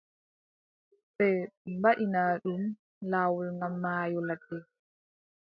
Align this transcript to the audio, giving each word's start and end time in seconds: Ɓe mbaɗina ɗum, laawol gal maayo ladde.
Ɓe 1.15 1.27
mbaɗina 1.75 2.21
ɗum, 2.43 2.63
laawol 3.11 3.47
gal 3.59 3.73
maayo 3.81 4.19
ladde. 4.27 4.57